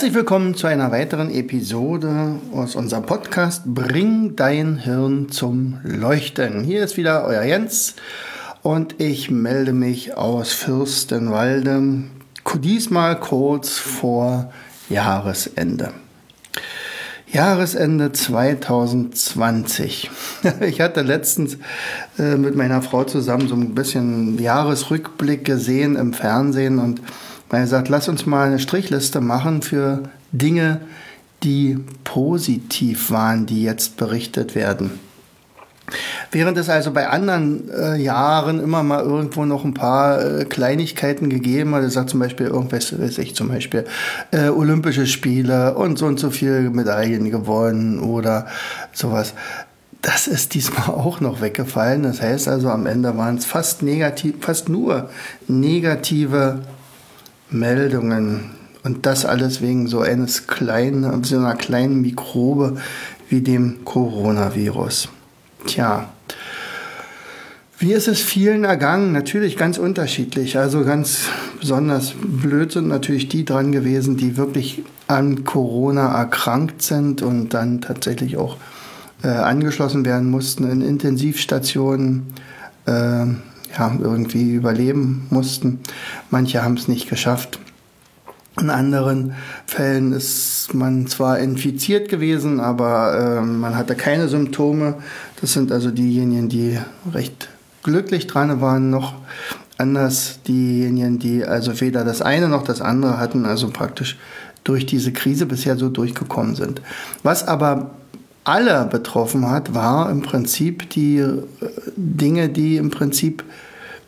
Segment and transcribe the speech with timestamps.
[0.00, 6.64] Herzlich willkommen zu einer weiteren Episode aus unserem Podcast Bring dein Hirn zum Leuchten.
[6.64, 7.96] Hier ist wieder euer Jens
[8.62, 12.04] und ich melde mich aus Fürstenwalde,
[12.62, 14.50] diesmal kurz vor
[14.88, 15.92] Jahresende.
[17.30, 20.10] Jahresende 2020.
[20.62, 21.58] Ich hatte letztens
[22.18, 27.02] äh, mit meiner Frau zusammen so ein bisschen Jahresrückblick gesehen im Fernsehen und
[27.50, 30.80] weil er sagt, lass uns mal eine Strichliste machen für Dinge,
[31.42, 34.90] die positiv waren, die jetzt berichtet werden.
[36.30, 41.28] Während es also bei anderen äh, Jahren immer mal irgendwo noch ein paar äh, Kleinigkeiten
[41.28, 43.84] gegeben hat, er sagt zum Beispiel irgendwas, weiß ich zum Beispiel,
[44.30, 48.46] äh, Olympische Spiele und so und so viele Medaillen gewonnen oder
[48.92, 49.34] sowas.
[50.02, 52.04] Das ist diesmal auch noch weggefallen.
[52.04, 55.10] Das heißt also, am Ende waren es fast negativ, fast nur
[55.48, 56.60] negative
[57.50, 58.50] Meldungen.
[58.82, 62.76] Und das alles wegen so eines kleinen, so einer kleinen Mikrobe
[63.28, 65.08] wie dem Coronavirus.
[65.66, 66.08] Tja,
[67.78, 69.12] wie ist es vielen ergangen?
[69.12, 70.58] Natürlich ganz unterschiedlich.
[70.58, 71.28] Also ganz
[71.58, 77.80] besonders blöd sind natürlich die dran gewesen, die wirklich an Corona erkrankt sind und dann
[77.80, 78.58] tatsächlich auch
[79.22, 82.26] äh, angeschlossen werden mussten in Intensivstationen.
[82.86, 83.26] Äh,
[83.76, 85.80] ja, irgendwie überleben mussten.
[86.30, 87.58] Manche haben es nicht geschafft.
[88.60, 89.34] In anderen
[89.66, 94.94] Fällen ist man zwar infiziert gewesen, aber äh, man hatte keine Symptome.
[95.40, 96.78] Das sind also diejenigen, die
[97.12, 97.48] recht
[97.82, 99.14] glücklich dran waren, noch
[99.78, 104.18] anders diejenigen, die also weder das eine noch das andere hatten, also praktisch
[104.64, 106.82] durch diese Krise bisher so durchgekommen sind.
[107.22, 107.92] Was aber
[108.50, 111.42] alle betroffen hat, war im Prinzip die äh,
[111.96, 113.44] Dinge, die im Prinzip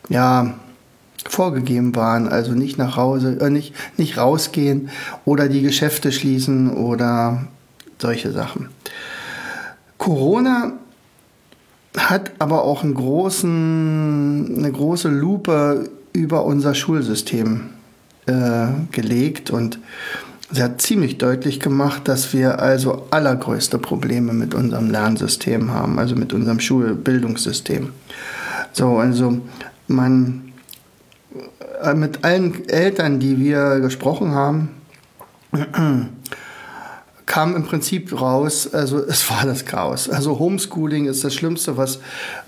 [0.09, 0.55] ja
[1.25, 4.89] vorgegeben waren, also nicht nach Hause, äh, nicht, nicht rausgehen
[5.23, 7.47] oder die Geschäfte schließen oder
[7.99, 8.67] solche Sachen.
[9.97, 10.73] Corona
[11.97, 17.69] hat aber auch einen großen, eine große Lupe über unser Schulsystem
[18.25, 19.79] äh, gelegt und
[20.53, 26.15] Sie hat ziemlich deutlich gemacht, dass wir also allergrößte Probleme mit unserem Lernsystem haben, also
[26.15, 27.91] mit unserem Schulbildungssystem.
[28.71, 29.41] So, also
[29.87, 30.53] man
[31.81, 34.69] äh, mit allen Eltern, die wir gesprochen haben,
[37.25, 40.07] kam im Prinzip raus, also es war das Chaos.
[40.07, 41.99] Also Homeschooling ist das Schlimmste, was,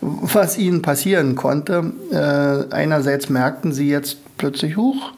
[0.02, 1.92] was ihnen passieren konnte.
[2.12, 5.14] Äh, einerseits merkten sie jetzt plötzlich, hoch,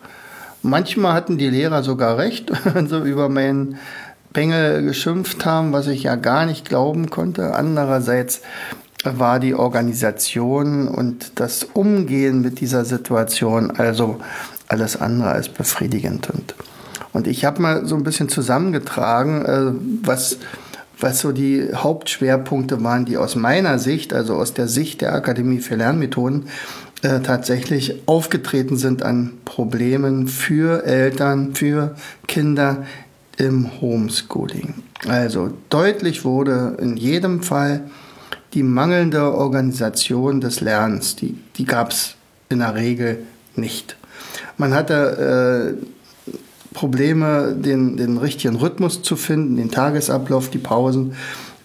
[0.62, 3.78] Manchmal hatten die Lehrer sogar recht, wenn sie über meinen
[4.34, 7.56] Bengel geschimpft haben, was ich ja gar nicht glauben konnte.
[7.56, 8.42] Andererseits
[9.04, 14.20] war die Organisation und das Umgehen mit dieser Situation also
[14.68, 16.30] alles andere als befriedigend.
[16.30, 16.56] Und,
[17.14, 19.72] und ich habe mal so ein bisschen zusammengetragen, äh,
[20.04, 20.38] was,
[21.00, 25.60] was so die Hauptschwerpunkte waren, die aus meiner Sicht, also aus der Sicht der Akademie
[25.60, 26.48] für Lernmethoden,
[27.02, 31.96] äh, tatsächlich aufgetreten sind an Problemen für Eltern, für
[32.28, 32.86] Kinder
[33.38, 34.76] im Homeschooling.
[35.08, 37.82] Also deutlich wurde in jedem Fall
[38.54, 42.16] die mangelnde Organisation des Lernens, die, die gab es
[42.50, 43.20] in der Regel
[43.56, 43.96] nicht.
[44.58, 45.88] Man hatte äh,
[46.74, 51.14] Probleme, den, den richtigen Rhythmus zu finden, den Tagesablauf, die Pausen,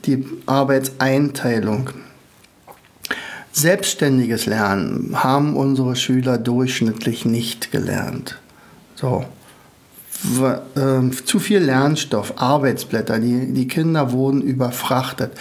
[0.05, 1.91] die Arbeitseinteilung.
[3.53, 8.39] Selbstständiges Lernen haben unsere Schüler durchschnittlich nicht gelernt.
[8.95, 9.25] So.
[10.77, 15.33] Äh, zu viel Lernstoff, Arbeitsblätter, die, die Kinder wurden überfrachtet.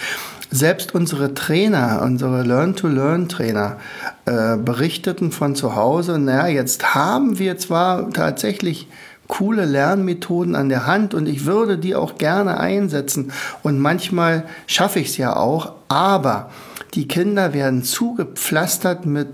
[0.50, 3.78] Selbst unsere Trainer, unsere Learn-to-Learn-Trainer
[4.26, 8.88] äh, berichteten von zu Hause, naja, jetzt haben wir zwar tatsächlich
[9.28, 13.32] coole Lernmethoden an der Hand und ich würde die auch gerne einsetzen
[13.62, 16.50] und manchmal schaffe ich es ja auch, aber
[16.94, 19.28] die Kinder werden zugepflastert mit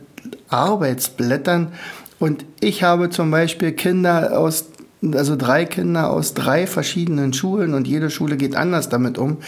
[0.49, 1.73] Arbeitsblättern.
[2.19, 4.67] Und ich habe zum Beispiel Kinder aus,
[5.13, 9.39] also drei Kinder aus drei verschiedenen Schulen und jede Schule geht anders damit um.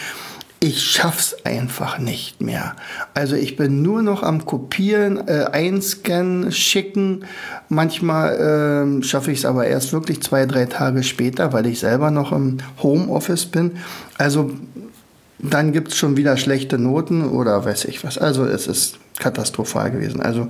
[0.63, 2.75] ich schaff's einfach nicht mehr.
[3.15, 7.25] Also ich bin nur noch am Kopieren, äh, einscannen, schicken.
[7.67, 12.11] Manchmal äh, schaffe ich es aber erst wirklich zwei, drei Tage später, weil ich selber
[12.11, 13.71] noch im Homeoffice bin.
[14.19, 14.51] Also
[15.43, 18.17] dann gibt's schon wieder schlechte Noten oder weiß ich was.
[18.17, 20.21] Also es ist katastrophal gewesen.
[20.21, 20.49] Also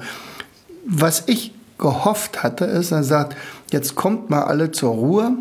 [0.86, 3.36] was ich gehofft hatte, ist, er sagt,
[3.72, 5.38] jetzt kommt mal alle zur Ruhe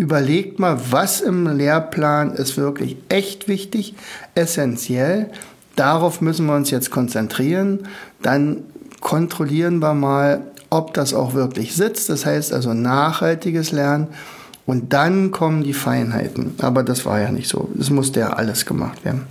[0.00, 3.94] Überlegt mal, was im Lehrplan ist wirklich echt wichtig,
[4.34, 5.30] essentiell.
[5.76, 7.80] Darauf müssen wir uns jetzt konzentrieren.
[8.22, 8.62] Dann
[9.02, 12.08] kontrollieren wir mal, ob das auch wirklich sitzt.
[12.08, 14.06] Das heißt also nachhaltiges Lernen.
[14.70, 16.54] Und dann kommen die Feinheiten.
[16.60, 17.68] Aber das war ja nicht so.
[17.76, 19.26] Es musste ja alles gemacht werden.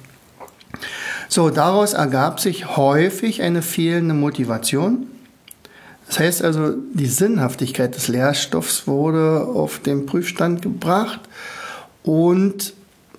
[1.30, 5.08] So, daraus ergab sich häufig eine fehlende Motivation.
[6.08, 11.22] Das heißt also, die Sinnhaftigkeit des Lehrstoffs wurde auf den Prüfstand gebracht
[12.04, 12.74] und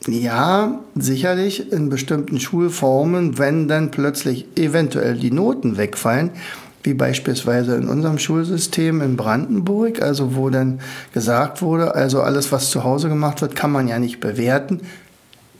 [0.06, 6.32] ja, sicherlich in bestimmten Schulformen, wenn dann plötzlich eventuell die Noten wegfallen,
[6.82, 10.81] wie beispielsweise in unserem Schulsystem in Brandenburg, also wo dann
[11.12, 14.81] gesagt wurde, also alles, was zu Hause gemacht wird, kann man ja nicht bewerten.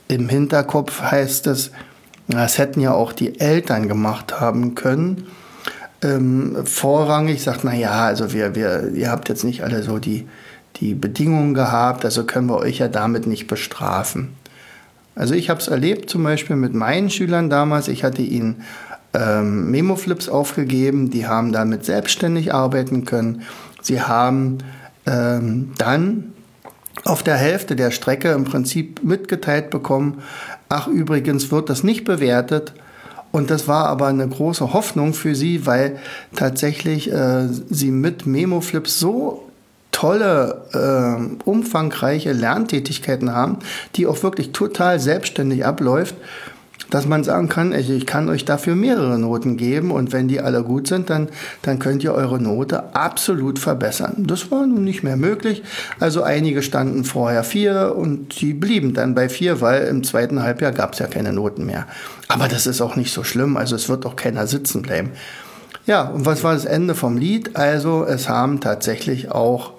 [0.07, 1.71] Im Hinterkopf heißt es,
[2.27, 5.27] das hätten ja auch die Eltern gemacht haben können
[6.01, 10.27] ähm, vorrangig sagt, na ja, also wir, wir, ihr habt jetzt nicht alle so die,
[10.77, 14.29] die Bedingungen gehabt, also können wir euch ja damit nicht bestrafen.
[15.13, 17.89] Also ich habe es erlebt, zum Beispiel mit meinen Schülern damals.
[17.89, 18.63] Ich hatte ihnen
[19.13, 23.43] ähm, Memo-Flips aufgegeben, die haben damit selbstständig arbeiten können.
[23.81, 24.59] Sie haben
[25.05, 26.33] ähm, dann
[27.03, 30.21] auf der Hälfte der Strecke im Prinzip mitgeteilt bekommen,
[30.69, 32.73] ach übrigens wird das nicht bewertet,
[33.31, 35.99] und das war aber eine große Hoffnung für sie, weil
[36.35, 39.47] tatsächlich äh, sie mit Memo-Flips so
[39.91, 43.59] tolle, äh, umfangreiche Lerntätigkeiten haben,
[43.95, 46.15] die auch wirklich total selbstständig abläuft
[46.91, 50.61] dass man sagen kann, ich kann euch dafür mehrere Noten geben und wenn die alle
[50.61, 51.29] gut sind, dann,
[51.61, 54.25] dann könnt ihr eure Note absolut verbessern.
[54.27, 55.63] Das war nun nicht mehr möglich.
[55.99, 60.73] Also einige standen vorher vier und die blieben dann bei vier, weil im zweiten Halbjahr
[60.73, 61.87] gab es ja keine Noten mehr.
[62.27, 65.11] Aber das ist auch nicht so schlimm, also es wird auch keiner sitzen bleiben.
[65.87, 67.55] Ja, und was war das Ende vom Lied?
[67.55, 69.71] Also es haben tatsächlich auch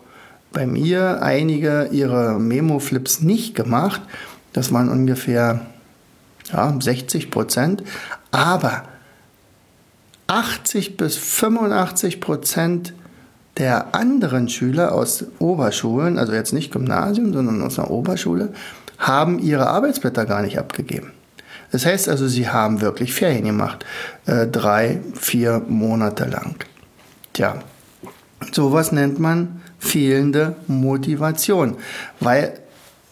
[0.50, 4.00] bei mir einige ihre Memo-Flips nicht gemacht.
[4.54, 5.60] Das waren ungefähr
[6.50, 7.82] ja, 60 Prozent,
[8.30, 8.84] aber
[10.26, 12.94] 80 bis 85 Prozent
[13.58, 18.52] der anderen Schüler aus Oberschulen, also jetzt nicht Gymnasium, sondern aus einer Oberschule,
[18.98, 21.12] haben ihre Arbeitsblätter gar nicht abgegeben.
[21.70, 23.84] Das heißt also, sie haben wirklich Ferien gemacht,
[24.26, 26.56] äh, drei, vier Monate lang.
[27.32, 27.56] Tja,
[28.52, 31.76] sowas nennt man fehlende Motivation,
[32.20, 32.54] weil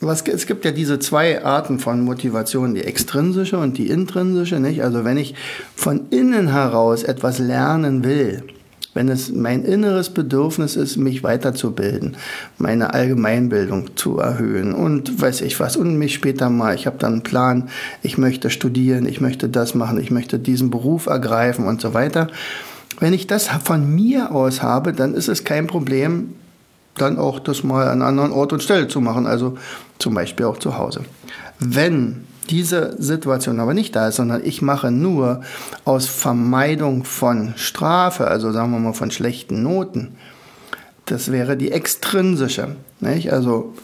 [0.01, 4.83] was, es gibt ja diese zwei Arten von Motivation, die extrinsische und die intrinsische, nicht?
[4.83, 5.35] Also wenn ich
[5.75, 8.43] von innen heraus etwas lernen will,
[8.95, 12.17] wenn es mein inneres Bedürfnis ist, mich weiterzubilden,
[12.59, 17.13] meine Allgemeinbildung zu erhöhen und weiß ich was und mich später mal, ich habe dann
[17.13, 17.69] einen Plan,
[18.03, 22.29] ich möchte studieren, ich möchte das machen, ich möchte diesen Beruf ergreifen und so weiter.
[22.99, 26.35] Wenn ich das von mir aus habe, dann ist es kein Problem,
[27.01, 29.57] dann auch das mal an anderen Ort und Stelle zu machen, also
[29.99, 31.03] zum Beispiel auch zu Hause.
[31.59, 35.43] Wenn diese Situation aber nicht da ist, sondern ich mache nur
[35.85, 40.17] aus Vermeidung von Strafe, also sagen wir mal von schlechten Noten,
[41.07, 42.77] das wäre die extrinsische.
[43.01, 43.33] Nicht?
[43.33, 43.75] Also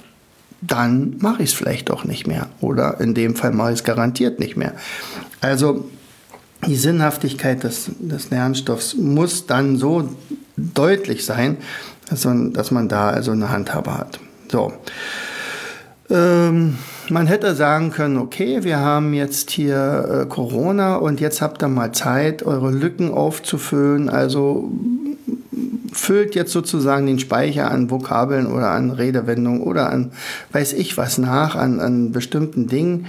[0.60, 2.48] dann mache ich es vielleicht auch nicht mehr.
[2.60, 4.72] Oder in dem Fall mache ich es garantiert nicht mehr.
[5.40, 5.88] Also
[6.66, 10.08] die Sinnhaftigkeit des, des Lernstoffs muss dann so
[10.56, 11.58] deutlich sein,
[12.08, 14.18] dass man, dass man da also eine Handhabe hat.
[14.50, 14.72] So.
[16.08, 21.62] Ähm, man hätte sagen können, okay, wir haben jetzt hier äh, Corona und jetzt habt
[21.62, 24.08] ihr mal Zeit, eure Lücken aufzufüllen.
[24.08, 24.70] Also
[25.92, 30.12] füllt jetzt sozusagen den Speicher an Vokabeln oder an Redewendungen oder an
[30.52, 33.06] weiß ich was nach, an, an bestimmten Dingen.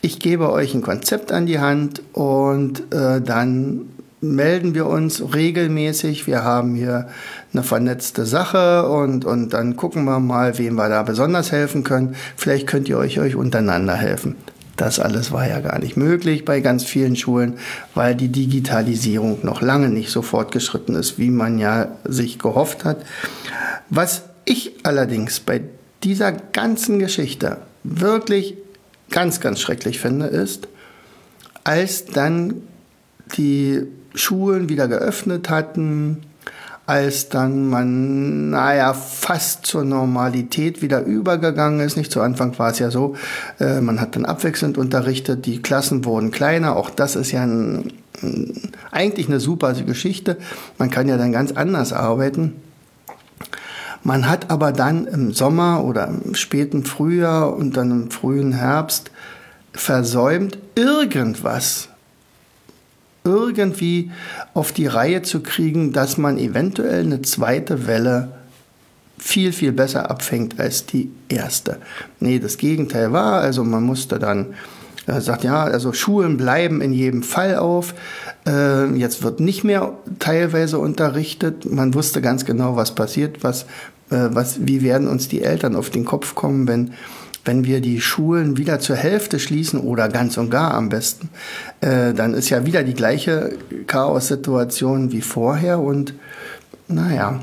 [0.00, 3.82] Ich gebe euch ein Konzept an die Hand und äh, dann
[4.20, 6.26] melden wir uns regelmäßig.
[6.26, 7.08] Wir haben hier
[7.52, 12.14] eine vernetzte Sache und, und dann gucken wir mal, wem wir da besonders helfen können.
[12.36, 14.36] Vielleicht könnt ihr euch, euch untereinander helfen.
[14.76, 17.58] Das alles war ja gar nicht möglich bei ganz vielen Schulen,
[17.94, 23.04] weil die Digitalisierung noch lange nicht so fortgeschritten ist, wie man ja sich gehofft hat.
[23.90, 25.62] Was ich allerdings bei
[26.02, 28.56] dieser ganzen Geschichte wirklich
[29.10, 30.68] ganz, ganz schrecklich finde, ist,
[31.62, 32.62] als dann
[33.36, 36.18] die Schulen wieder geöffnet hatten,
[36.86, 41.96] als dann man, naja, fast zur Normalität wieder übergegangen ist.
[41.96, 43.14] Nicht zu Anfang war es ja so,
[43.60, 46.74] äh, man hat dann abwechselnd unterrichtet, die Klassen wurden kleiner.
[46.74, 47.92] Auch das ist ja ein,
[48.90, 50.36] eigentlich eine super Geschichte.
[50.78, 52.56] Man kann ja dann ganz anders arbeiten.
[54.02, 59.12] Man hat aber dann im Sommer oder im späten Frühjahr und dann im frühen Herbst
[59.72, 61.89] versäumt, irgendwas
[63.24, 64.10] irgendwie
[64.54, 68.32] auf die Reihe zu kriegen, dass man eventuell eine zweite Welle
[69.18, 71.78] viel, viel besser abfängt als die erste.
[72.20, 74.54] Nee, das Gegenteil war, also man musste dann
[75.06, 77.94] äh, sagt, ja, also Schulen bleiben in jedem Fall auf.
[78.46, 81.70] Äh, jetzt wird nicht mehr teilweise unterrichtet.
[81.70, 83.64] Man wusste ganz genau, was passiert, was,
[84.10, 86.92] äh, was, wie werden uns die Eltern auf den Kopf kommen, wenn
[87.44, 91.30] wenn wir die Schulen wieder zur Hälfte schließen oder ganz und gar am besten,
[91.80, 93.56] äh, dann ist ja wieder die gleiche
[93.86, 96.14] Chaos-Situation wie vorher und
[96.88, 97.40] naja.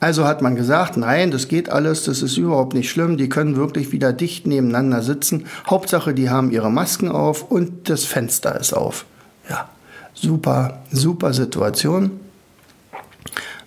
[0.00, 3.54] Also hat man gesagt, nein, das geht alles, das ist überhaupt nicht schlimm, die können
[3.54, 5.46] wirklich wieder dicht nebeneinander sitzen.
[5.70, 9.04] Hauptsache, die haben ihre Masken auf und das Fenster ist auf.
[9.48, 9.68] Ja,
[10.12, 12.18] super, super Situation.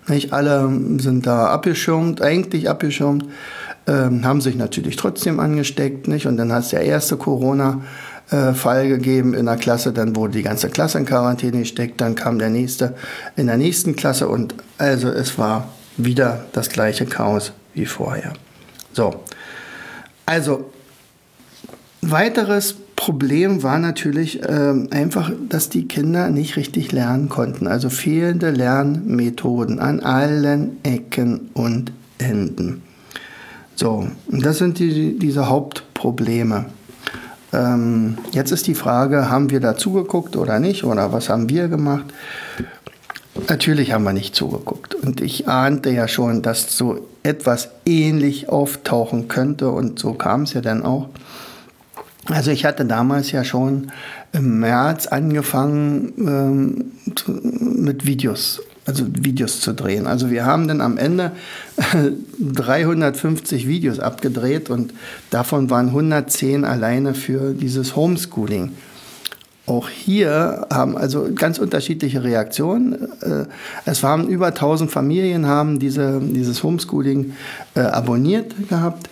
[0.08, 3.24] Nicht alle sind da abgeschirmt, eigentlich abgeschirmt
[3.86, 6.26] ähm, haben sich natürlich trotzdem angesteckt, nicht?
[6.26, 7.82] Und dann hat es der erste Corona
[8.30, 12.14] äh, Fall gegeben in der Klasse, dann wurde die ganze Klasse in Quarantäne gesteckt, dann
[12.14, 12.94] kam der nächste
[13.36, 18.32] in der nächsten Klasse und also es war wieder das gleiche Chaos wie vorher.
[18.92, 19.14] So,
[20.24, 20.70] also
[22.02, 27.66] weiteres Problem war natürlich äh, einfach, dass die Kinder nicht richtig lernen konnten.
[27.66, 32.82] Also fehlende Lernmethoden an allen Ecken und Enden.
[33.76, 36.64] So, das sind die, diese Hauptprobleme.
[37.52, 40.82] Ähm, jetzt ist die Frage, haben wir da zugeguckt oder nicht?
[40.84, 42.06] Oder was haben wir gemacht?
[43.48, 44.94] Natürlich haben wir nicht zugeguckt.
[44.94, 49.68] Und ich ahnte ja schon, dass so etwas ähnlich auftauchen könnte.
[49.68, 51.10] Und so kam es ja dann auch.
[52.28, 53.92] Also ich hatte damals ja schon
[54.32, 56.92] im März angefangen ähm,
[57.82, 60.06] mit Videos also Videos zu drehen.
[60.06, 61.32] Also wir haben dann am Ende
[62.40, 64.94] 350 Videos abgedreht und
[65.30, 68.72] davon waren 110 alleine für dieses Homeschooling.
[69.66, 73.08] Auch hier haben also ganz unterschiedliche Reaktionen.
[73.20, 73.46] Äh,
[73.84, 77.32] es waren über 1000 Familien haben diese, dieses Homeschooling
[77.74, 79.10] äh, abonniert gehabt.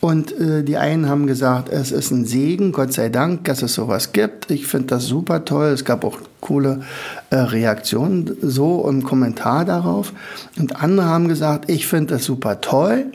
[0.00, 3.74] Und äh, die einen haben gesagt, es ist ein Segen, Gott sei Dank, dass es
[3.74, 4.50] sowas gibt.
[4.50, 5.68] Ich finde das super toll.
[5.68, 6.82] Es gab auch coole
[7.30, 10.12] äh, Reaktionen so im Kommentar darauf.
[10.56, 13.06] Und andere haben gesagt, ich finde das super toll,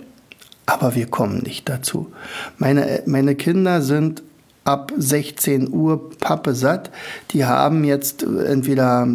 [0.66, 2.12] aber wir kommen nicht dazu.
[2.58, 4.22] Meine, meine Kinder sind
[4.66, 6.92] ab 16 Uhr Pappe satt.
[7.32, 9.08] Die haben jetzt entweder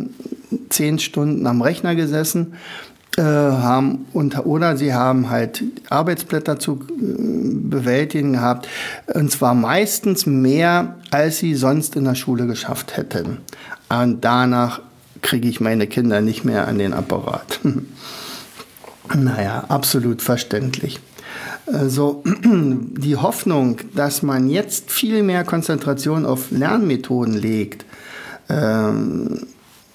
[0.71, 2.57] zehn Stunden am Rechner gesessen äh,
[3.23, 8.69] haben unter, oder sie haben halt Arbeitsblätter zu äh, bewältigen gehabt
[9.07, 13.39] und zwar meistens mehr, als sie sonst in der Schule geschafft hätten.
[13.89, 14.81] Und danach
[15.23, 17.61] kriege ich meine Kinder nicht mehr an den Apparat.
[19.15, 21.01] naja, absolut verständlich.
[21.67, 27.85] Also die Hoffnung, dass man jetzt viel mehr Konzentration auf Lernmethoden legt,
[28.49, 29.47] ähm,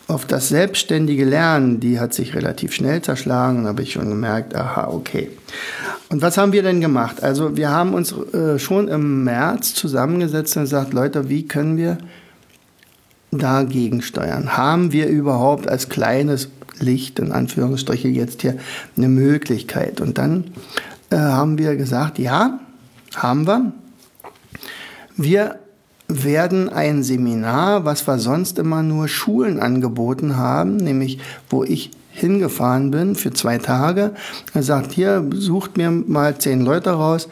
[0.07, 3.67] auf das selbstständige Lernen, die hat sich relativ schnell zerschlagen.
[3.67, 5.29] Habe ich schon gemerkt, aha, okay.
[6.09, 7.23] Und was haben wir denn gemacht?
[7.23, 11.97] Also wir haben uns äh, schon im März zusammengesetzt und gesagt, Leute, wie können wir
[13.31, 14.57] dagegen steuern?
[14.57, 18.57] Haben wir überhaupt als kleines Licht, in Anführungsstriche jetzt hier,
[18.97, 20.01] eine Möglichkeit?
[20.01, 20.51] Und dann
[21.09, 22.59] äh, haben wir gesagt, ja,
[23.15, 23.71] haben wir.
[25.15, 25.59] Wir
[26.13, 32.91] werden ein Seminar, was wir sonst immer nur Schulen angeboten haben, nämlich wo ich hingefahren
[32.91, 34.11] bin für zwei Tage.
[34.53, 37.27] Er sagt, hier, sucht mir mal zehn Leute raus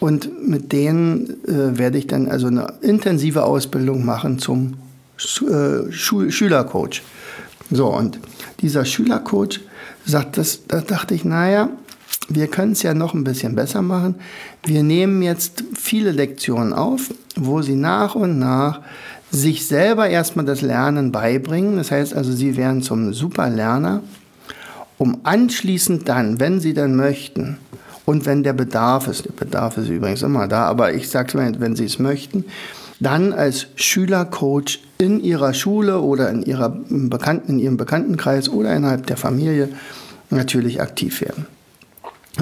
[0.00, 4.74] und mit denen äh, werde ich dann also eine intensive Ausbildung machen zum
[5.18, 7.02] äh, Schul Schülercoach.
[7.70, 8.18] So, und
[8.60, 9.60] dieser Schülercoach
[10.04, 11.68] sagt, das, da dachte ich, naja,
[12.28, 14.16] wir können es ja noch ein bisschen besser machen.
[14.64, 18.80] Wir nehmen jetzt viele Lektionen auf, wo Sie nach und nach
[19.30, 21.76] sich selber erstmal das Lernen beibringen.
[21.76, 24.02] Das heißt also, Sie werden zum Superlerner,
[24.98, 27.58] um anschließend dann, wenn Sie dann möchten,
[28.06, 31.34] und wenn der Bedarf ist, der Bedarf ist übrigens immer da, aber ich sage es
[31.34, 32.44] mal, wenn Sie es möchten,
[33.00, 39.06] dann als Schülercoach in Ihrer Schule oder in, ihrer Bekannten, in Ihrem Bekanntenkreis oder innerhalb
[39.06, 39.68] der Familie
[40.30, 41.46] natürlich aktiv werden.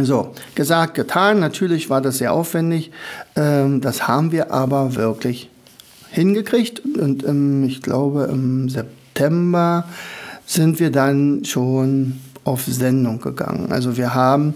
[0.03, 1.39] So, gesagt, getan.
[1.39, 2.91] Natürlich war das sehr aufwendig.
[3.37, 5.51] Ähm, das haben wir aber wirklich
[6.11, 6.81] hingekriegt.
[6.81, 9.85] Und ähm, ich glaube, im September
[10.47, 13.73] sind wir dann schon auf Sendung gegangen.
[13.73, 14.55] Also wir haben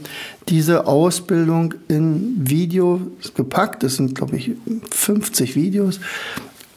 [0.48, 3.00] diese Ausbildung in Videos
[3.34, 3.82] gepackt.
[3.82, 4.52] Das sind, glaube ich,
[4.90, 6.00] 50 Videos.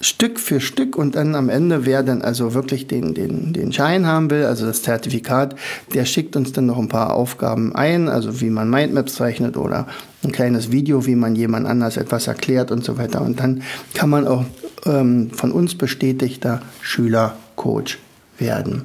[0.01, 4.05] Stück für Stück und dann am Ende, wer dann also wirklich den, den, den Schein
[4.05, 5.55] haben will, also das Zertifikat,
[5.93, 9.87] der schickt uns dann noch ein paar Aufgaben ein, also wie man Mindmaps zeichnet oder
[10.23, 13.21] ein kleines Video, wie man jemand anders etwas erklärt und so weiter.
[13.21, 13.61] Und dann
[13.93, 14.45] kann man auch
[14.85, 17.99] ähm, von uns bestätigter Schüler, Coach
[18.37, 18.83] werden.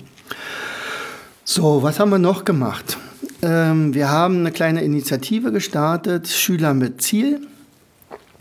[1.45, 2.99] So, was haben wir noch gemacht?
[3.43, 7.41] Ähm, wir haben eine kleine Initiative gestartet, Schüler mit Ziel.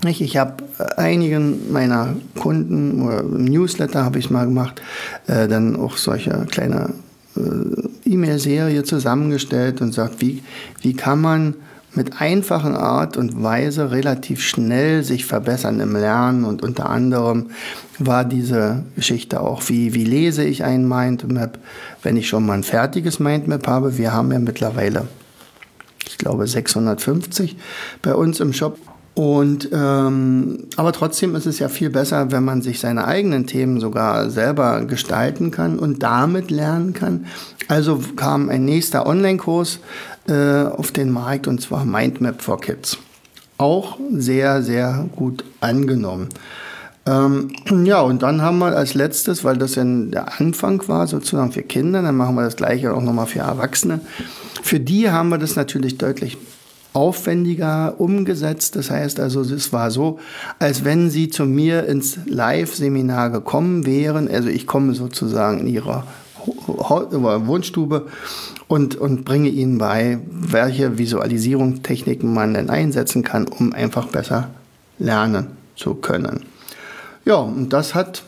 [0.07, 0.63] Ich habe
[0.97, 4.81] einigen meiner Kunden oder im Newsletter habe ich mal gemacht,
[5.27, 6.93] äh, dann auch solche kleine
[7.35, 10.43] äh, E-Mail-Serie zusammengestellt und sagt, wie,
[10.81, 11.55] wie kann man
[11.93, 16.45] mit einfachen Art und Weise relativ schnell sich verbessern im Lernen?
[16.45, 17.47] Und unter anderem
[17.97, 21.57] war diese Geschichte auch, wie, wie lese ich ein Mindmap,
[22.03, 23.97] wenn ich schon mal ein fertiges Mindmap habe.
[23.97, 25.07] Wir haben ja mittlerweile,
[26.07, 27.55] ich glaube, 650
[28.01, 28.77] bei uns im Shop
[29.15, 33.79] und ähm, aber trotzdem ist es ja viel besser, wenn man sich seine eigenen Themen
[33.79, 37.25] sogar selber gestalten kann und damit lernen kann.
[37.69, 39.79] Also kam ein nächster Online-Kurs
[40.27, 42.97] äh, auf den Markt und zwar Mindmap for Kids.
[43.57, 46.27] Auch sehr, sehr gut angenommen.
[47.05, 47.53] Ähm,
[47.85, 51.63] ja, und dann haben wir als letztes, weil das ja der Anfang war, sozusagen für
[51.63, 54.01] Kinder, dann machen wir das gleiche auch nochmal für Erwachsene.
[54.61, 56.37] Für die haben wir das natürlich deutlich
[56.95, 58.75] aufwendiger umgesetzt.
[58.75, 60.19] Das heißt also, es war so,
[60.59, 64.29] als wenn Sie zu mir ins Live-Seminar gekommen wären.
[64.29, 66.05] Also ich komme sozusagen in Ihrer
[66.45, 68.07] Wohnstube
[68.67, 74.49] und, und bringe Ihnen bei, welche Visualisierungstechniken man denn einsetzen kann, um einfach besser
[74.97, 76.45] lernen zu können.
[77.25, 78.23] Ja, und das hat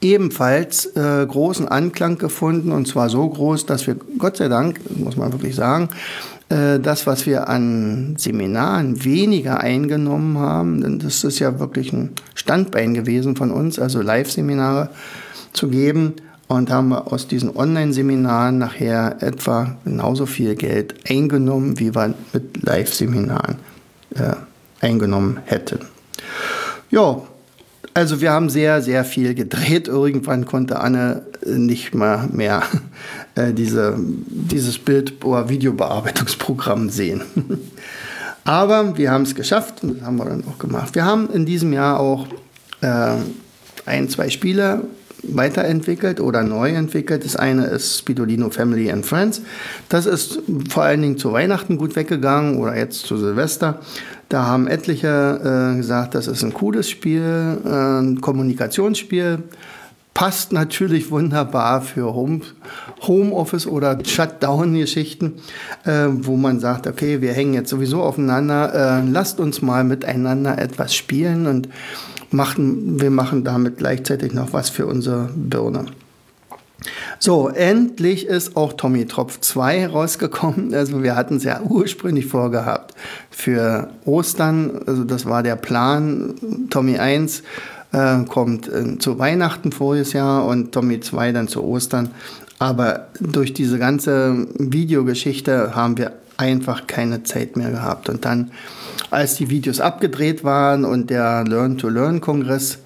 [0.00, 5.16] ebenfalls äh, großen Anklang gefunden und zwar so groß, dass wir Gott sei Dank, muss
[5.16, 5.88] man wirklich sagen,
[6.48, 12.94] das, was wir an Seminaren weniger eingenommen haben, denn das ist ja wirklich ein Standbein
[12.94, 14.88] gewesen von uns, also Live-Seminare
[15.52, 16.14] zu geben.
[16.46, 22.62] Und haben wir aus diesen Online-Seminaren nachher etwa genauso viel Geld eingenommen, wie wir mit
[22.62, 23.56] Live-Seminaren
[24.14, 24.32] äh,
[24.80, 25.80] eingenommen hätten.
[26.90, 27.20] Ja,
[27.98, 29.88] also wir haben sehr, sehr viel gedreht.
[29.88, 32.62] Irgendwann konnte Anne nicht mal mehr
[33.34, 37.22] äh, diese, dieses Bild- oder Videobearbeitungsprogramm sehen.
[38.44, 40.94] Aber wir haben es geschafft und das haben wir dann auch gemacht.
[40.94, 42.28] Wir haben in diesem Jahr auch
[42.82, 43.16] äh,
[43.84, 44.84] ein, zwei Spiele
[45.24, 47.24] weiterentwickelt oder neu entwickelt.
[47.24, 49.42] Das eine ist Spidolino Family and Friends.
[49.88, 53.80] Das ist vor allen Dingen zu Weihnachten gut weggegangen oder jetzt zu Silvester.
[54.28, 59.42] Da haben etliche äh, gesagt, das ist ein cooles Spiel, äh, ein Kommunikationsspiel.
[60.12, 62.40] Passt natürlich wunderbar für Home,
[63.06, 65.34] Homeoffice oder Shutdown-Geschichten,
[65.84, 70.58] äh, wo man sagt, okay, wir hängen jetzt sowieso aufeinander, äh, lasst uns mal miteinander
[70.58, 71.68] etwas spielen und
[72.30, 75.86] machen, wir machen damit gleichzeitig noch was für unsere Birne.
[77.18, 80.72] So, endlich ist auch Tommy Tropf 2 rausgekommen.
[80.72, 82.94] Also wir hatten es ja ursprünglich vorgehabt
[83.30, 84.80] für Ostern.
[84.86, 86.34] Also das war der Plan.
[86.70, 87.42] Tommy 1
[87.92, 92.10] äh, kommt äh, zu Weihnachten voriges Jahr und Tommy 2 dann zu Ostern.
[92.60, 98.08] Aber durch diese ganze Videogeschichte haben wir einfach keine Zeit mehr gehabt.
[98.08, 98.52] Und dann,
[99.10, 102.78] als die Videos abgedreht waren und der Learn-to-Learn-Kongress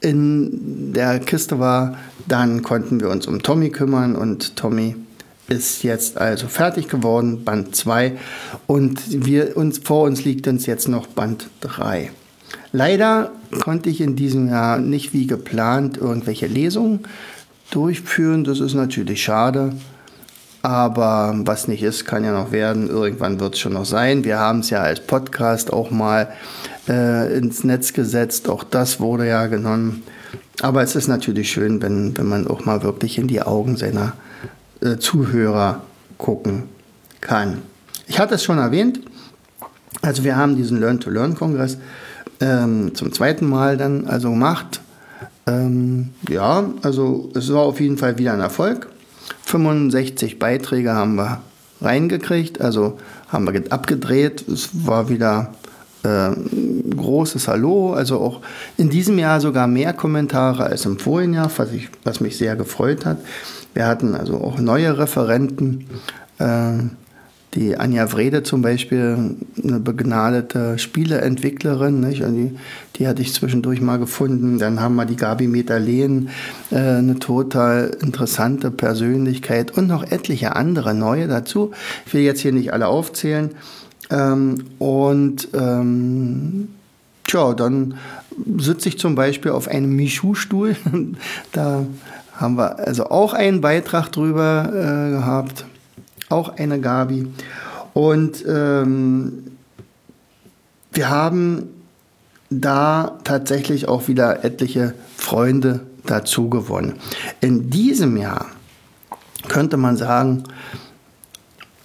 [0.00, 4.96] in der Kiste war, dann konnten wir uns um Tommy kümmern und Tommy
[5.48, 8.12] ist jetzt also fertig geworden, Band 2
[8.66, 12.10] und wir uns vor uns liegt uns jetzt noch Band 3.
[12.72, 17.00] Leider konnte ich in diesem Jahr nicht wie geplant irgendwelche Lesungen
[17.70, 19.72] durchführen, das ist natürlich schade.
[20.62, 22.88] Aber was nicht ist, kann ja noch werden.
[22.88, 24.24] Irgendwann wird es schon noch sein.
[24.24, 26.28] Wir haben es ja als Podcast auch mal
[26.88, 28.48] äh, ins Netz gesetzt.
[28.48, 30.02] Auch das wurde ja genommen.
[30.62, 34.14] Aber es ist natürlich schön, wenn, wenn man auch mal wirklich in die Augen seiner
[34.80, 35.82] äh, Zuhörer
[36.18, 36.64] gucken
[37.20, 37.58] kann.
[38.06, 39.00] Ich hatte es schon erwähnt.
[40.02, 41.78] Also wir haben diesen Learn-to-Learn-Kongress
[42.40, 44.80] ähm, zum zweiten Mal dann also gemacht.
[45.46, 48.88] Ähm, ja, also es war auf jeden Fall wieder ein Erfolg.
[49.44, 51.40] 65 Beiträge haben wir
[51.80, 54.46] reingekriegt, also haben wir abgedreht.
[54.48, 55.52] Es war wieder
[56.02, 56.30] äh,
[56.94, 58.40] großes Hallo, also auch
[58.76, 62.56] in diesem Jahr sogar mehr Kommentare als im vorigen Jahr, was, ich, was mich sehr
[62.56, 63.18] gefreut hat.
[63.74, 65.86] Wir hatten also auch neue Referenten,
[66.38, 66.78] äh,
[67.56, 72.22] die Anja Wrede zum Beispiel, eine begnadete Spieleentwicklerin, nicht?
[72.22, 72.52] Die,
[72.96, 74.58] die hatte ich zwischendurch mal gefunden.
[74.58, 76.28] Dann haben wir die Gabi Metalehen,
[76.70, 81.70] äh, eine total interessante Persönlichkeit und noch etliche andere neue dazu.
[82.04, 83.50] Ich will jetzt hier nicht alle aufzählen.
[84.10, 86.68] Ähm, und ähm,
[87.24, 87.94] tja, dann
[88.58, 90.76] sitze ich zum Beispiel auf einem Michu-Stuhl.
[91.52, 91.86] da
[92.34, 95.64] haben wir also auch einen Beitrag drüber äh, gehabt,
[96.28, 97.26] auch eine Gabi.
[97.94, 99.52] Und ähm,
[100.92, 101.68] wir haben
[102.50, 106.94] da tatsächlich auch wieder etliche Freunde dazu gewonnen.
[107.40, 108.46] In diesem Jahr
[109.48, 110.44] könnte man sagen,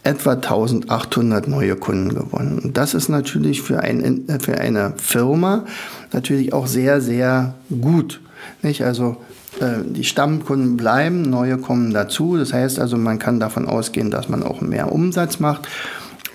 [0.04, 2.60] etwa 1800 neue Kunden gewonnen.
[2.60, 5.66] Und das ist natürlich für, ein, für eine Firma
[6.12, 8.20] natürlich auch sehr, sehr gut.
[8.64, 8.84] Nicht?
[8.84, 9.18] Also
[9.60, 12.38] äh, die Stammkunden bleiben, neue kommen dazu.
[12.38, 15.68] Das heißt also, man kann davon ausgehen, dass man auch mehr Umsatz macht.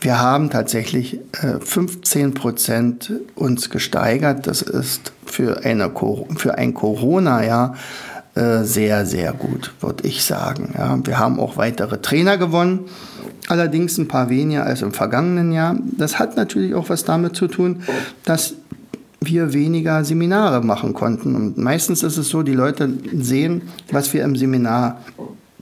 [0.01, 1.19] Wir haben tatsächlich
[1.61, 4.47] 15 äh, Prozent uns gesteigert.
[4.47, 5.91] Das ist für, eine,
[6.37, 7.75] für ein Corona-Jahr
[8.37, 10.75] äh, sehr, sehr gut, würde ich sagen.
[10.77, 12.81] Ja, wir haben auch weitere Trainer gewonnen,
[13.49, 15.77] allerdings ein paar weniger als im vergangenen Jahr.
[15.97, 17.83] Das hat natürlich auch was damit zu tun,
[18.27, 18.53] dass
[19.21, 21.35] wir weniger Seminare machen konnten.
[21.35, 25.01] Und meistens ist es so, die Leute sehen, was wir im Seminar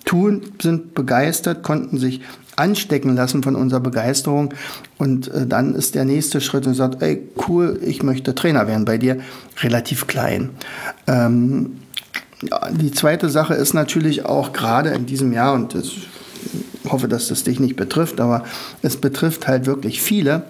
[0.04, 2.22] tun, sind begeistert, konnten sich
[2.56, 4.52] anstecken lassen von unserer Begeisterung.
[4.98, 8.84] Und äh, dann ist der nächste Schritt und sagt, ey, cool, ich möchte Trainer werden
[8.84, 9.20] bei dir,
[9.62, 10.50] relativ klein.
[11.06, 11.76] Ähm,
[12.50, 16.09] ja, die zweite Sache ist natürlich auch gerade in diesem Jahr, und ich
[16.88, 18.44] hoffe, dass das dich nicht betrifft, aber
[18.83, 20.44] es betrifft halt wirklich viele,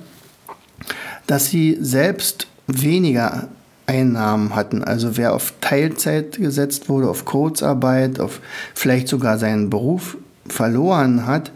[1.27, 3.49] dass sie selbst weniger
[3.87, 4.83] Einnahmen hatten.
[4.83, 8.41] Also wer auf Teilzeit gesetzt wurde, auf Kurzarbeit, auf
[8.75, 11.53] vielleicht sogar seinen Beruf verloren hat,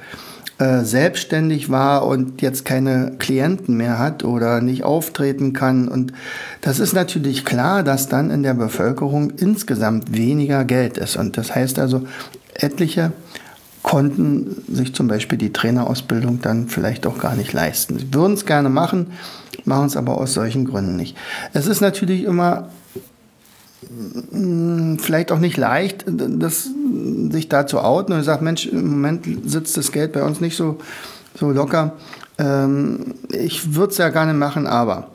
[0.59, 5.87] äh, selbstständig war und jetzt keine Klienten mehr hat oder nicht auftreten kann.
[5.87, 6.13] Und
[6.63, 11.17] das ist natürlich klar, dass dann in der Bevölkerung insgesamt weniger Geld ist.
[11.17, 12.03] Und das heißt also,
[12.55, 13.13] etliche
[13.83, 17.99] konnten sich zum Beispiel die Trainerausbildung dann vielleicht auch gar nicht leisten.
[17.99, 19.13] Sie würden es gerne machen,
[19.65, 21.17] machen es aber aus solchen Gründen nicht.
[21.53, 22.69] Es ist natürlich immer
[24.33, 26.69] mm, vielleicht auch nicht leicht, das,
[27.31, 30.57] sich da zu outen und sagt, Mensch, im Moment sitzt das Geld bei uns nicht
[30.57, 30.79] so,
[31.35, 31.95] so locker.
[32.39, 35.11] Ähm, ich würde es ja gerne machen, aber.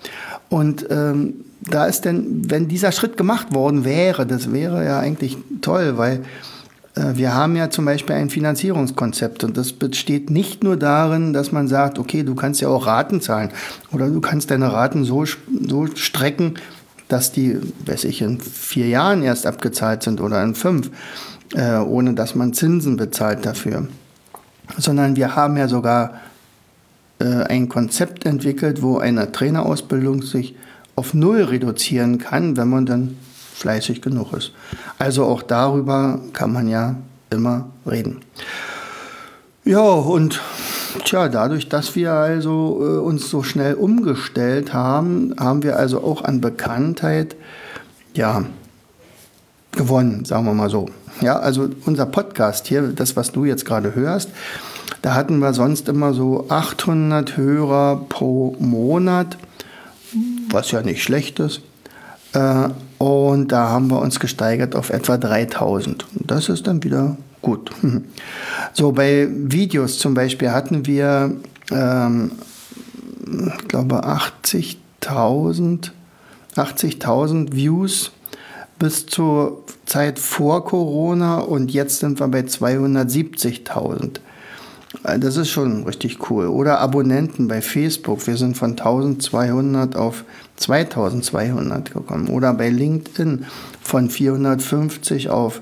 [0.49, 5.38] Und ähm, da ist denn, wenn dieser Schritt gemacht worden wäre, das wäre ja eigentlich
[5.62, 6.23] toll, weil
[6.95, 11.51] äh, wir haben ja zum Beispiel ein Finanzierungskonzept und das besteht nicht nur darin, dass
[11.51, 13.49] man sagt, okay, du kannst ja auch Raten zahlen
[13.91, 16.55] oder du kannst deine Raten so, so strecken,
[17.07, 20.89] dass die, weiß ich, in vier Jahren erst abgezahlt sind oder in fünf,
[21.56, 23.88] äh, ohne dass man Zinsen bezahlt dafür.
[24.77, 26.21] Sondern wir haben ja sogar
[27.19, 30.56] äh, ein Konzept entwickelt, wo eine Trainerausbildung sich
[30.95, 33.17] auf Null reduzieren kann, wenn man dann
[33.56, 34.51] fleißig genug ist.
[34.99, 36.95] Also auch darüber kann man ja
[37.29, 38.21] immer reden.
[39.65, 40.41] Ja, und
[41.06, 46.23] tja, dadurch, dass wir also äh, uns so schnell umgestellt haben, haben wir also auch
[46.23, 47.36] an Bekanntheit,
[48.13, 48.43] ja,
[49.71, 50.89] gewonnen, sagen wir mal so.
[51.21, 54.30] Ja, also unser Podcast hier, das, was du jetzt gerade hörst,
[55.02, 59.38] da hatten wir sonst immer so 800 Hörer pro Monat,
[60.49, 61.62] was ja nicht schlecht ist.
[62.34, 66.06] Äh, und da haben wir uns gesteigert auf etwa 3000.
[66.13, 67.71] Das ist dann wieder gut.
[68.76, 71.36] So, bei Videos zum Beispiel hatten wir,
[71.71, 72.32] ähm,
[73.21, 75.91] ich glaube, 80.000
[76.56, 78.12] 80.000 Views
[78.84, 84.19] bis zur Zeit vor Corona und jetzt sind wir bei 270.000.
[85.06, 86.48] Äh, das ist schon richtig cool.
[86.48, 88.28] Oder Abonnenten bei Facebook.
[88.28, 90.26] Wir sind von 1200 auf
[90.58, 92.28] 2200 gekommen.
[92.28, 93.46] Oder bei LinkedIn
[93.82, 95.62] von 450 auf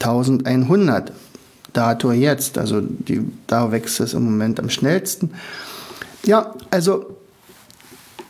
[0.00, 1.12] 1100.
[1.72, 2.58] Dato jetzt.
[2.58, 5.30] Also die, da wächst es im Moment am schnellsten.
[6.24, 7.06] Ja, also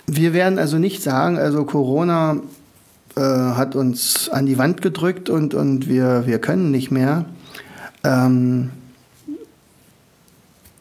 [0.07, 2.43] wir werden also nicht sagen, also Corona
[3.17, 7.27] äh, hat uns an die Wand gedrückt und, und wir, wir können nicht mehr.
[8.05, 8.71] Ähm,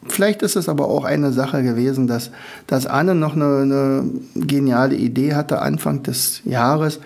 [0.08, 2.30] Vielleicht ist es aber auch eine Sache gewesen, dass,
[2.66, 7.00] dass Anne noch eine, eine geniale Idee hatte Anfang des Jahres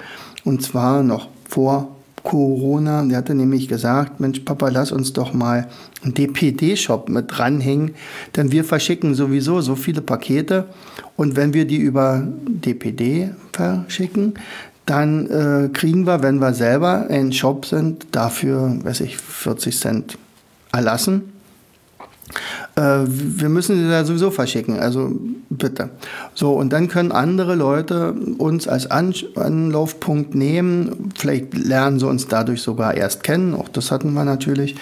[0.45, 3.03] und zwar noch vor Corona.
[3.03, 5.69] Die hatte nämlich gesagt, Mensch, Papa, lass uns doch mal
[6.03, 7.95] einen DPD-Shop mit dranhängen,
[8.37, 10.67] denn wir verschicken sowieso so viele Pakete
[11.17, 14.35] und wenn wir die über DPD verschicken,
[14.87, 20.19] dann äh, kriegen wir, wenn wir selber ein Shop sind, dafür, weiß ich, 40 Cent
[20.73, 21.33] erlassen.
[22.77, 25.13] äh, wir müssen sie da sowieso verschicken, also
[25.49, 25.91] bitte.
[26.35, 31.11] So, und dann können andere Leute uns als An Anlaufpunkt nehmen.
[31.17, 34.77] Vielleicht lernen sie uns dadurch sogar erst kennen, auch das hatten wir natürlich.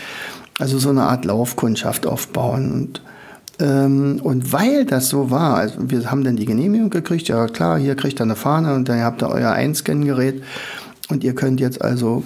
[0.58, 2.72] Also so eine Art Laufkundschaft aufbauen.
[2.72, 3.02] Und,
[3.66, 7.94] und weil das so war, also wir haben dann die Genehmigung gekriegt, ja klar, hier
[7.94, 10.42] kriegt ihr eine Fahne und dann habt ihr euer Einscan-Gerät
[11.08, 12.24] und ihr könnt jetzt also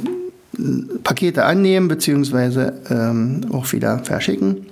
[1.02, 4.66] Pakete annehmen beziehungsweise ähm, auch wieder verschicken.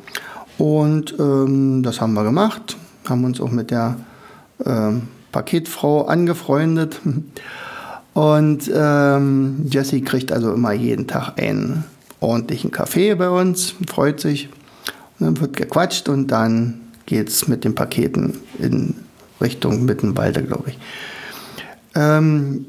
[0.57, 2.77] Und ähm, das haben wir gemacht,
[3.09, 3.97] haben uns auch mit der
[4.65, 7.01] ähm, Paketfrau angefreundet.
[8.15, 11.83] Und ähm, Jessie kriegt also immer jeden Tag einen
[12.21, 14.49] ordentlichen Kaffee bei uns, freut sich.
[15.19, 18.95] Dann wird gequatscht und dann geht es mit den Paketen in
[19.41, 20.79] Richtung Mittenwalde, glaube ich.
[21.95, 22.67] Ähm,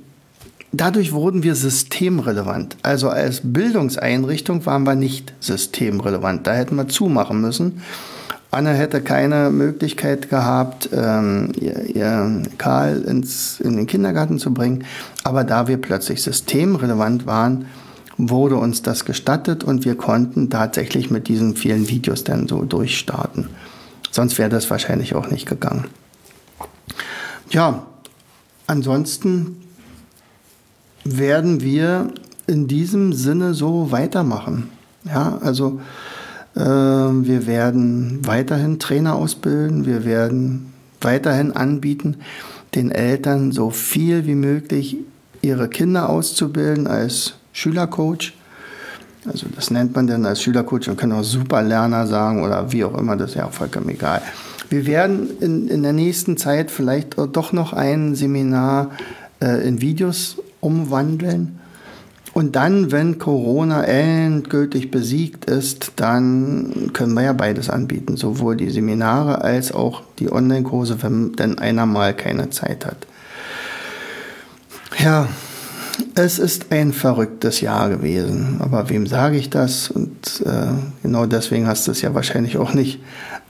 [0.78, 2.76] Dadurch wurden wir systemrelevant.
[2.82, 6.46] Also als Bildungseinrichtung waren wir nicht systemrelevant.
[6.46, 7.82] Da hätten wir zumachen müssen.
[8.52, 14.84] Anne hätte keine Möglichkeit gehabt, ähm, ihr, ihr Karl ins, in den Kindergarten zu bringen.
[15.24, 17.68] Aber da wir plötzlich systemrelevant waren,
[18.18, 23.50] wurde uns das gestattet und wir konnten tatsächlich mit diesen vielen Videos dann so durchstarten.
[24.12, 25.86] Sonst wäre das wahrscheinlich auch nicht gegangen.
[27.50, 27.86] Ja,
[28.68, 29.58] ansonsten
[31.04, 32.12] werden wir
[32.48, 34.70] in diesem Sinne so weitermachen.
[35.04, 35.82] Ja, also
[36.56, 42.18] äh, wir werden weiterhin Trainer ausbilden, wir werden weiterhin anbieten,
[42.74, 44.98] den Eltern so viel wie möglich
[45.42, 48.34] ihre Kinder auszubilden als Schülercoach.
[49.26, 52.96] Also das nennt man dann als Schülercoach, man kann auch Superlerner sagen oder wie auch
[52.96, 54.22] immer, das ist ja vollkommen egal.
[54.70, 58.92] Wir werden in, in der nächsten Zeit vielleicht doch noch ein Seminar
[59.42, 61.60] äh, in Videos umwandeln.
[62.34, 68.70] Und dann, wenn Corona endgültig besiegt ist, dann können wir ja beides anbieten, sowohl die
[68.70, 73.08] Seminare als auch die Online-Kurse, wenn denn einer mal keine Zeit hat.
[75.02, 75.30] Ja,
[76.16, 78.58] es ist ein verrücktes Jahr gewesen.
[78.60, 79.90] Aber wem sage ich das?
[79.90, 83.00] Und äh, genau deswegen hast du es ja wahrscheinlich auch nicht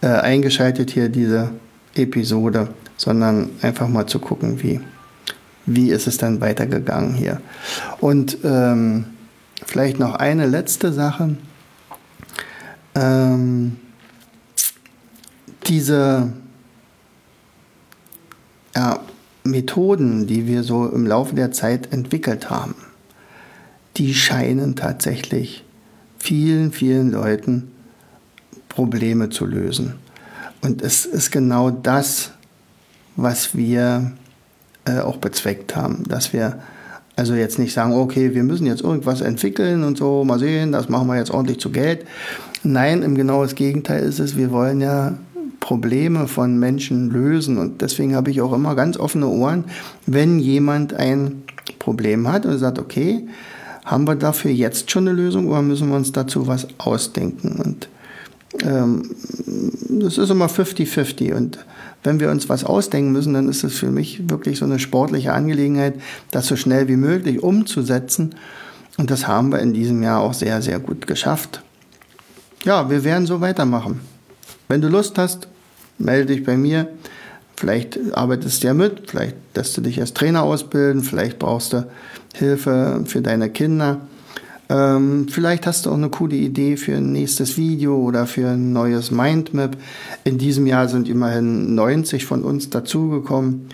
[0.01, 1.49] äh, eingeschaltet hier, diese
[1.95, 4.81] Episode, sondern einfach mal zu gucken, wie
[5.67, 7.41] wie ist es dann weitergegangen hier.
[7.99, 9.05] Und ähm,
[9.65, 11.37] vielleicht noch eine letzte Sache.
[12.93, 13.77] Ähm,
[15.65, 16.31] diese
[18.75, 18.99] ja,
[19.45, 22.75] Methoden, die wir so im Laufe der Zeit entwickelt haben,
[23.97, 25.63] die scheinen tatsächlich
[26.17, 27.71] vielen, vielen Leuten
[28.67, 29.93] Probleme zu lösen.
[30.61, 32.31] Und es ist genau das,
[33.15, 34.11] was wir
[34.85, 36.59] äh, auch bezweckt haben, dass wir
[37.15, 40.89] also jetzt nicht sagen, okay, wir müssen jetzt irgendwas entwickeln und so, mal sehen, das
[40.89, 42.05] machen wir jetzt ordentlich zu Geld.
[42.63, 45.17] Nein, im genau Gegenteil ist es, wir wollen ja
[45.65, 49.63] Probleme von Menschen lösen und deswegen habe ich auch immer ganz offene Ohren,
[50.05, 51.41] wenn jemand ein
[51.79, 53.27] Problem hat und sagt, okay,
[53.83, 57.53] haben wir dafür jetzt schon eine Lösung oder müssen wir uns dazu was ausdenken?
[57.53, 57.89] Und
[58.63, 59.09] ähm,
[59.89, 61.65] das ist immer 50-50 und
[62.03, 65.33] wenn wir uns was ausdenken müssen, dann ist es für mich wirklich so eine sportliche
[65.33, 65.95] Angelegenheit,
[66.29, 68.35] das so schnell wie möglich umzusetzen.
[68.97, 71.63] Und das haben wir in diesem Jahr auch sehr, sehr gut geschafft.
[72.65, 74.01] Ja, wir werden so weitermachen.
[74.67, 75.47] Wenn du Lust hast,
[75.97, 76.87] melde dich bei mir.
[77.55, 81.87] Vielleicht arbeitest du ja mit, vielleicht lässt du dich als Trainer ausbilden, vielleicht brauchst du
[82.33, 84.01] Hilfe für deine Kinder.
[84.67, 88.73] Ähm, vielleicht hast du auch eine coole Idee für ein nächstes Video oder für ein
[88.73, 89.77] neues Mindmap.
[90.23, 93.69] In diesem Jahr sind immerhin 90 von uns dazugekommen.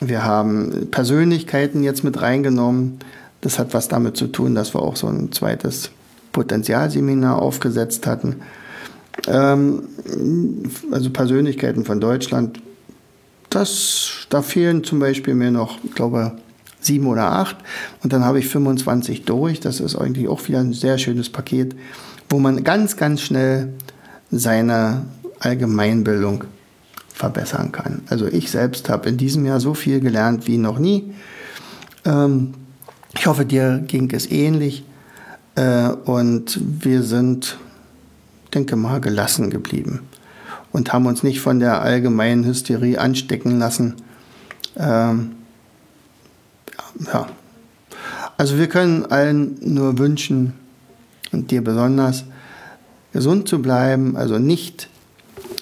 [0.00, 2.98] Wir haben Persönlichkeiten jetzt mit reingenommen.
[3.42, 5.90] Das hat was damit zu tun, dass wir auch so ein zweites
[6.32, 8.36] Potenzialseminar aufgesetzt hatten.
[9.26, 9.82] Ähm,
[10.90, 12.60] also Persönlichkeiten von Deutschland.
[13.48, 16.32] Das, da fehlen zum Beispiel mir noch, ich glaube,
[16.80, 17.56] sieben oder acht
[18.02, 19.60] und dann habe ich 25 durch.
[19.60, 21.74] Das ist eigentlich auch wieder ein sehr schönes Paket,
[22.28, 23.72] wo man ganz, ganz schnell
[24.30, 25.02] seine
[25.40, 26.44] Allgemeinbildung
[27.12, 28.02] verbessern kann.
[28.08, 31.12] Also ich selbst habe in diesem Jahr so viel gelernt wie noch nie.
[32.04, 32.54] Ähm,
[33.14, 34.84] ich hoffe, dir ging es ähnlich
[35.56, 37.58] äh, und wir sind,
[38.50, 40.00] denke mal, gelassen geblieben
[40.72, 43.94] und haben uns nicht von der allgemeinen Hysterie anstecken lassen.
[44.76, 45.32] Ähm,
[47.12, 47.28] ja.
[48.36, 50.54] Also wir können allen nur wünschen
[51.32, 52.24] und dir besonders
[53.12, 54.88] gesund zu bleiben, also nicht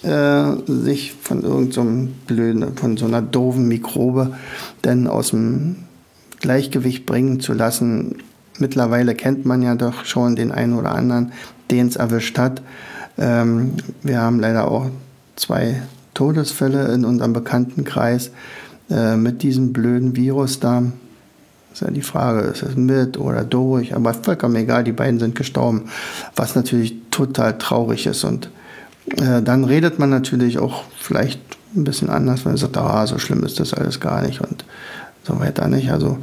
[0.03, 4.35] äh, sich von irgendeinem so blöden, von so einer doofen Mikrobe
[4.85, 5.77] denn aus dem
[6.39, 8.23] Gleichgewicht bringen zu lassen.
[8.59, 11.31] Mittlerweile kennt man ja doch schon den einen oder anderen,
[11.71, 12.61] den es erwischt hat.
[13.17, 14.87] Ähm, wir haben leider auch
[15.35, 15.81] zwei
[16.13, 18.31] Todesfälle in unserem Bekanntenkreis
[18.89, 20.83] äh, mit diesem blöden Virus da.
[21.71, 23.95] Ist ja die Frage, ist es mit oder durch?
[23.95, 25.85] Aber vollkommen egal, die beiden sind gestorben,
[26.35, 28.23] was natürlich total traurig ist.
[28.23, 28.49] Und
[29.17, 31.39] äh, dann redet man natürlich auch vielleicht
[31.75, 34.65] ein bisschen anders, wenn man sagt, ah, so schlimm ist das alles gar nicht und
[35.23, 35.91] so weiter nicht.
[35.91, 36.17] Also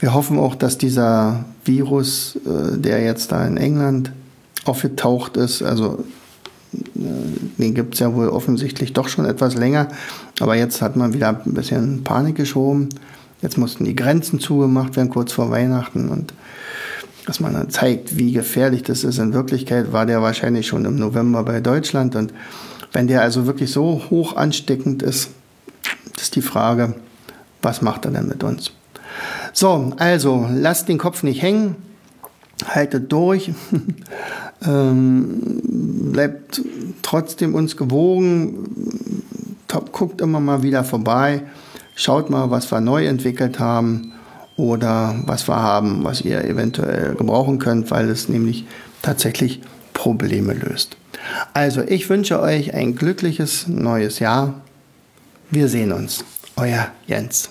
[0.00, 4.12] wir hoffen auch, dass dieser Virus, äh, der jetzt da in England
[4.64, 6.04] aufgetaucht ist, also
[6.72, 6.78] äh,
[7.58, 9.88] den gibt es ja wohl offensichtlich doch schon etwas länger,
[10.40, 12.88] aber jetzt hat man wieder ein bisschen Panik geschoben.
[13.42, 16.08] Jetzt mussten die Grenzen zugemacht werden, kurz vor Weihnachten.
[16.08, 16.34] Und
[17.26, 19.18] dass man dann zeigt, wie gefährlich das ist.
[19.18, 22.16] In Wirklichkeit war der wahrscheinlich schon im November bei Deutschland.
[22.16, 22.32] Und
[22.92, 25.30] wenn der also wirklich so hoch ansteckend ist,
[26.18, 26.94] ist die Frage,
[27.62, 28.72] was macht er denn mit uns?
[29.58, 31.74] So, also lasst den Kopf nicht hängen,
[32.64, 33.50] haltet durch,
[34.66, 35.60] ähm,
[36.12, 36.60] bleibt
[37.02, 39.24] trotzdem uns gewogen,
[39.92, 41.42] guckt immer mal wieder vorbei
[42.00, 44.12] Schaut mal, was wir neu entwickelt haben
[44.56, 48.66] oder was wir haben, was ihr eventuell gebrauchen könnt, weil es nämlich
[49.02, 49.60] tatsächlich
[49.94, 50.96] Probleme löst.
[51.54, 54.60] Also, ich wünsche euch ein glückliches neues Jahr.
[55.50, 56.24] Wir sehen uns.
[56.54, 57.50] Euer Jens.